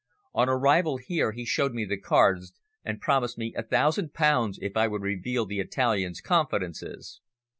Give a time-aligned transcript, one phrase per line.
[0.33, 2.53] On arrival here he showed me the cards,
[2.83, 7.21] and promised me a thousand pounds if I would reveal the Italian's confidences.